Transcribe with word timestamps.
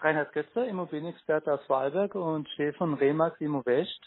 Reinhard 0.00 0.32
Götzer, 0.32 0.66
Immobilienexperte 0.66 1.52
aus 1.52 1.64
Vorarlberg 1.66 2.14
und 2.14 2.48
Chef 2.50 2.76
von 2.76 2.94
Remax 2.94 3.40
Immo 3.40 3.66
West. 3.66 4.00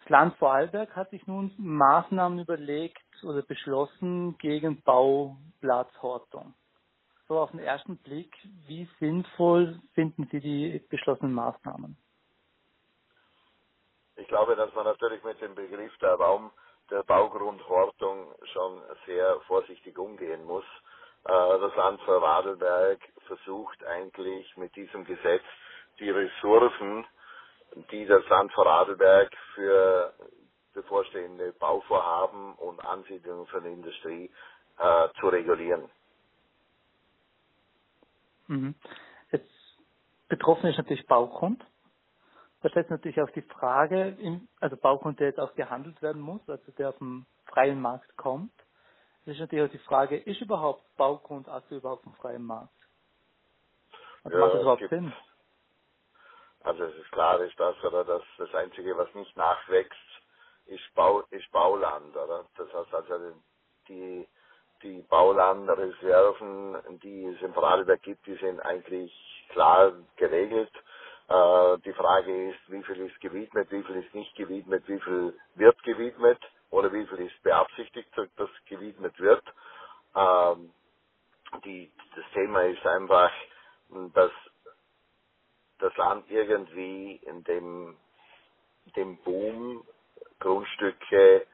Das 0.00 0.08
Land 0.08 0.36
Vorarlberg 0.36 0.96
hat 0.96 1.10
sich 1.10 1.26
nun 1.26 1.52
Maßnahmen 1.58 2.38
überlegt 2.38 3.02
oder 3.22 3.42
beschlossen 3.42 4.38
gegen 4.38 4.80
Bauplatzhortung. 4.82 6.54
So 7.28 7.38
auf 7.38 7.50
den 7.50 7.60
ersten 7.60 7.98
Blick, 7.98 8.34
wie 8.66 8.88
sinnvoll 9.00 9.80
finden 9.94 10.28
Sie 10.32 10.40
die 10.40 10.82
beschlossenen 10.88 11.34
Maßnahmen? 11.34 11.96
Ich 14.16 14.28
glaube, 14.28 14.56
dass 14.56 14.72
man 14.74 14.84
natürlich 14.84 15.22
mit 15.24 15.40
dem 15.42 15.54
Begriff 15.54 15.96
der 15.98 16.14
Raum 16.14 16.50
der 16.90 17.02
Baugrundhortung 17.02 18.34
schon 18.52 18.82
sehr 19.06 19.40
vorsichtig 19.46 19.98
umgehen 19.98 20.44
muss. 20.44 20.64
Äh, 21.24 21.58
das 21.60 21.76
Land 21.76 22.00
Vorarlberg 22.02 23.00
versucht 23.26 23.84
eigentlich 23.84 24.56
mit 24.56 24.74
diesem 24.76 25.04
Gesetz 25.04 25.44
die 25.98 26.10
Ressourcen, 26.10 27.06
die 27.90 28.06
das 28.06 28.26
Land 28.28 28.52
Vorarlberg 28.52 29.30
für 29.54 30.12
bevorstehende 30.74 31.52
Bauvorhaben 31.52 32.54
und 32.54 32.84
Ansiedlungen 32.84 33.46
von 33.46 33.64
Industrie 33.64 34.30
äh, 34.78 35.08
zu 35.20 35.28
regulieren. 35.28 35.88
Mhm. 38.48 38.74
Jetzt 39.30 39.50
betroffen 40.28 40.70
ist 40.70 40.78
natürlich 40.78 41.06
Baugrund. 41.06 41.64
Da 42.62 42.68
stellt 42.68 42.90
natürlich 42.90 43.20
auch 43.20 43.30
die 43.30 43.42
Frage, 43.42 44.16
also 44.60 44.76
Baugrund, 44.76 45.18
der 45.18 45.28
jetzt 45.28 45.40
auch 45.40 45.54
gehandelt 45.54 46.00
werden 46.00 46.22
muss, 46.22 46.40
also 46.48 46.70
der 46.72 46.90
auf 46.90 46.98
dem 46.98 47.26
freien 47.46 47.80
Markt 47.80 48.16
kommt. 48.16 48.52
Das 49.24 49.34
ist 49.34 49.40
natürlich 49.40 49.68
auch 49.68 49.72
die 49.72 49.86
Frage, 49.86 50.16
ist 50.16 50.40
überhaupt 50.40 50.82
Baugrund 50.96 51.48
aktuell 51.48 51.78
überhaupt 51.78 52.04
im 52.06 52.14
freien 52.14 52.44
Markt? 52.44 52.72
Also 54.24 54.36
ja, 54.36 54.44
macht 54.44 54.54
das 54.54 54.62
überhaupt 54.62 54.88
Sinn? 54.88 55.12
Also 56.64 56.84
es 56.84 56.94
ist 56.96 57.10
klar, 57.12 57.40
ist 57.40 57.58
das, 57.58 57.76
oder 57.84 58.04
das, 58.04 58.22
das 58.38 58.54
Einzige, 58.54 58.96
was 58.96 59.12
nicht 59.14 59.36
nachwächst, 59.36 59.96
ist, 60.66 60.94
Bau, 60.94 61.22
ist 61.30 61.50
Bauland, 61.50 62.16
oder? 62.16 62.44
Das 62.56 62.72
heißt 62.72 62.94
also, 62.94 63.32
die, 63.88 64.26
die 64.82 65.02
Baulandreserven, 65.08 67.00
die 67.02 67.26
es 67.26 67.42
im 67.42 67.52
Vorarlberg 67.52 68.02
gibt, 68.02 68.26
die 68.26 68.36
sind 68.36 68.60
eigentlich 68.60 69.12
klar 69.50 69.92
geregelt. 70.16 70.72
Äh, 71.28 71.78
die 71.78 71.92
Frage 71.92 72.50
ist, 72.50 72.60
wie 72.68 72.82
viel 72.84 73.06
ist 73.06 73.20
gewidmet, 73.20 73.70
wie 73.70 73.82
viel 73.82 73.96
ist 73.96 74.14
nicht 74.14 74.34
gewidmet, 74.36 74.84
wie 74.86 75.00
viel 75.00 75.38
wird 75.56 75.82
gewidmet 75.82 76.40
oder 76.70 76.92
wie 76.92 77.06
viel 77.06 77.26
ist 77.26 77.42
beabsichtigt, 77.42 78.10
dass 78.36 78.50
gewidmet 78.66 79.18
wird. 79.18 79.42
Ähm, 80.14 80.72
die, 81.64 81.92
das 82.16 82.24
Thema 82.32 82.62
ist 82.62 82.81
einfach, 82.92 83.32
dass 84.14 84.32
das 85.78 85.96
Land 85.96 86.30
irgendwie 86.30 87.16
in 87.16 87.44
dem, 87.44 87.96
dem 88.96 89.16
Boom, 89.18 89.84
Grundstücke 90.40 91.46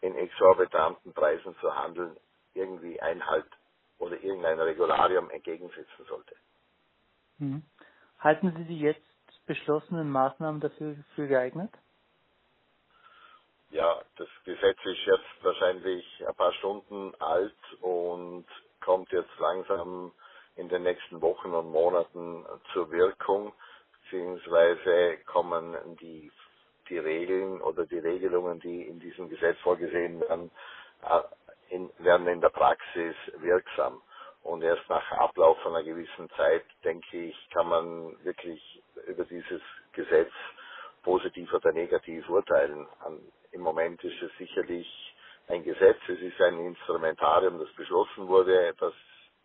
in 0.00 0.14
exorbitanten 0.14 1.12
Preisen 1.12 1.56
zu 1.60 1.74
handeln, 1.74 2.16
irgendwie 2.54 3.00
Einhalt 3.00 3.46
oder 3.98 4.20
irgendein 4.22 4.60
Regularium 4.60 5.30
entgegensetzen 5.30 6.04
sollte. 6.08 6.34
Mhm. 7.38 7.62
Halten 8.18 8.54
Sie 8.56 8.64
die 8.64 8.80
jetzt 8.80 9.02
beschlossenen 9.46 10.10
Maßnahmen 10.10 10.60
dafür 10.60 10.96
für 11.14 11.26
geeignet? 11.26 11.72
Ja, 13.70 14.00
das 14.16 14.28
Gesetz 14.44 14.78
ist 14.84 15.06
jetzt 15.06 15.44
wahrscheinlich 15.44 16.24
ein 16.26 16.34
paar 16.34 16.52
Stunden 16.54 17.14
alt 17.20 17.54
und 17.80 18.46
kommt 18.80 19.10
jetzt 19.12 19.38
langsam 19.38 20.12
in 20.58 20.68
den 20.68 20.82
nächsten 20.82 21.22
Wochen 21.22 21.54
und 21.54 21.70
Monaten 21.70 22.44
zur 22.72 22.90
Wirkung, 22.90 23.52
beziehungsweise 24.02 25.18
kommen 25.26 25.76
die, 26.00 26.30
die 26.88 26.98
Regeln 26.98 27.60
oder 27.62 27.86
die 27.86 27.98
Regelungen, 27.98 28.60
die 28.60 28.82
in 28.82 28.98
diesem 28.98 29.28
Gesetz 29.28 29.58
vorgesehen 29.60 30.20
werden, 30.20 30.50
äh, 31.02 31.74
in, 31.74 31.90
werden 31.98 32.26
in 32.26 32.40
der 32.40 32.48
Praxis 32.50 33.14
wirksam. 33.38 34.02
Und 34.42 34.62
erst 34.62 34.88
nach 34.88 35.10
Ablauf 35.12 35.64
einer 35.66 35.82
gewissen 35.84 36.28
Zeit, 36.36 36.64
denke 36.84 37.16
ich, 37.16 37.50
kann 37.50 37.68
man 37.68 38.24
wirklich 38.24 38.82
über 39.06 39.24
dieses 39.24 39.60
Gesetz 39.92 40.32
positiv 41.02 41.52
oder 41.52 41.72
negativ 41.72 42.28
urteilen. 42.28 42.86
Im 43.52 43.60
Moment 43.60 44.02
ist 44.02 44.20
es 44.22 44.30
sicherlich 44.38 44.88
ein 45.48 45.62
Gesetz, 45.64 45.98
es 46.08 46.20
ist 46.20 46.40
ein 46.40 46.58
Instrumentarium, 46.66 47.58
das 47.58 47.72
beschlossen 47.74 48.26
wurde, 48.28 48.74
das 48.78 48.94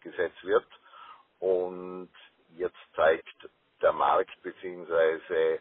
Gesetz 0.01 0.33
wird. 0.43 0.65
Und 1.43 2.09
jetzt 2.55 2.77
zeigt 2.95 3.49
der 3.81 3.91
Markt 3.91 4.31
bzw. 4.43 5.59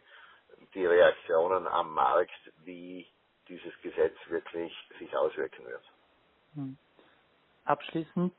die 0.75 0.87
Reaktionen 0.87 1.66
am 1.66 1.93
Markt, 1.93 2.53
wie 2.65 3.04
dieses 3.48 3.72
Gesetz 3.82 4.15
wirklich 4.28 4.72
sich 5.00 5.16
auswirken 5.16 5.66
wird. 5.66 5.82
Hm. 6.54 6.76
Abschließend 7.65 8.32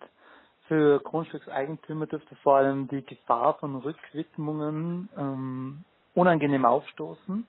für 0.69 1.01
Grundstückseigentümer 1.01 2.07
dürfte 2.07 2.33
vor 2.37 2.55
allem 2.55 2.87
die 2.87 3.05
Gefahr 3.05 3.55
von 3.55 3.75
Rückwidmungen 3.75 5.09
ähm, 5.17 5.83
unangenehm 6.13 6.63
aufstoßen. 6.63 7.45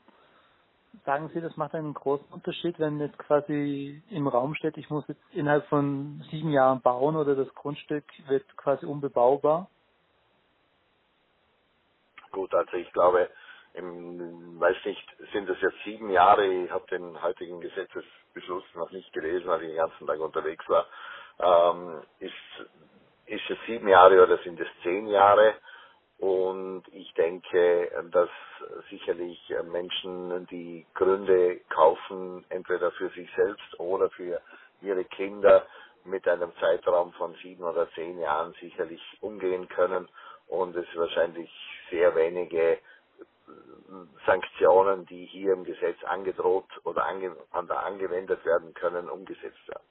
Sagen 1.05 1.31
Sie, 1.33 1.41
das 1.41 1.57
macht 1.57 1.77
einen 1.77 1.95
großen 1.95 2.27
Unterschied, 2.33 2.81
wenn 2.81 2.99
jetzt 2.99 3.19
quasi 3.19 4.03
im 4.11 4.27
Raum 4.27 4.57
steht, 4.57 4.77
ich 4.77 4.91
muss 4.91 5.07
jetzt 5.07 5.23
innerhalb 5.33 5.69
von 5.69 6.25
sieben 6.33 6.51
Jahren 6.51 6.81
bauen 6.81 7.15
oder 7.15 7.37
das 7.37 7.55
Grundstück 7.55 8.05
wird 8.27 8.45
quasi 8.57 8.87
unbebaubar? 8.87 9.71
Gut, 12.35 12.55
also 12.55 12.77
ich 12.77 12.93
glaube, 12.93 13.31
im, 13.75 14.61
weiß 14.61 14.77
nicht, 14.87 15.05
sind 15.33 15.49
es 15.51 15.61
jetzt 15.63 15.79
sieben 15.85 16.11
Jahre, 16.11 16.47
ich 16.47 16.71
habe 16.73 16.87
den 16.89 17.23
heutigen 17.23 17.61
Gesetzesbeschluss 17.61 18.65
noch 18.75 18.93
nicht 18.93 19.13
gelesen, 19.15 19.49
weil 19.49 19.63
ich 19.63 19.69
den 19.71 19.79
ganzen 19.79 20.07
Tag 20.09 20.21
unterwegs 20.21 20.69
war, 20.69 20.87
ähm, 21.41 22.03
ist 22.21 22.35
ist 23.27 23.51
es 23.51 23.59
sieben 23.67 23.89
Jahre 23.89 24.23
oder 24.23 24.39
sind 24.41 24.61
es 24.61 24.69
zehn 24.85 25.09
Jahre? 25.09 25.55
Und 26.19 26.85
ich 26.93 27.13
denke, 27.15 27.91
dass 28.13 28.31
sicherlich 28.91 29.41
Menschen, 29.73 30.47
die 30.49 30.87
Gründe 30.95 31.61
kaufen, 31.71 32.45
entweder 32.51 32.93
für 32.93 33.11
sich 33.11 33.31
selbst 33.37 33.81
oder 33.81 34.11
für 34.11 34.41
ihre 34.83 35.05
Kinder, 35.07 35.67
mit 36.05 36.29
einem 36.29 36.53
Zeitraum 36.61 37.13
von 37.15 37.35
sieben 37.43 37.65
oder 37.65 37.91
zehn 37.93 38.19
Jahren 38.21 38.55
sicherlich 38.61 39.03
umgehen 39.23 39.69
können 39.69 40.09
und 40.49 40.77
es 40.77 40.87
wahrscheinlich 40.95 41.51
sehr 41.91 42.15
wenige 42.15 42.79
Sanktionen, 44.27 45.07
die 45.07 45.27
hier 45.27 45.53
im 45.53 45.65
Gesetz 45.65 46.03
angedroht 46.05 46.69
oder 46.85 47.05
ange, 47.05 47.37
angewendet 47.53 48.45
werden 48.45 48.75
können, 48.75 49.09
umgesetzt 49.09 49.69
werden. 49.69 49.87